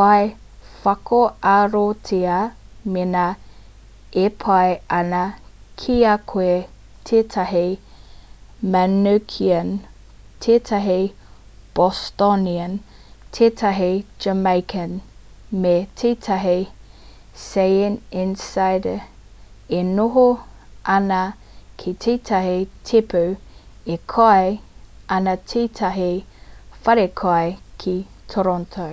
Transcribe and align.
whai 0.00 0.26
whakaarotia 0.82 2.34
mēnā 2.96 3.22
e 4.24 4.26
pai 4.42 4.66
ana 4.98 5.22
ki 5.82 5.96
a 6.10 6.12
koe 6.32 6.52
tētahi 7.10 7.62
mancunian 8.74 9.72
tētahi 10.46 10.98
bostonian 11.80 12.76
tētahi 13.38 13.88
jamaican 14.26 14.94
me 15.64 15.74
tētahi 16.02 16.54
syeneysider 17.46 19.02
e 19.80 19.82
noho 19.90 20.28
ana 20.98 21.22
ki 21.82 21.96
tētahi 22.06 22.56
tēpu 22.92 23.26
e 23.98 23.98
kai 24.16 24.54
ana 25.18 25.36
ki 25.42 25.44
tētahi 25.80 26.08
wharekai 26.86 27.44
ki 27.84 27.98
toronto 28.32 28.88